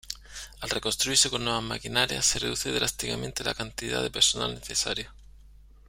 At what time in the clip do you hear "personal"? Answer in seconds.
4.09-4.51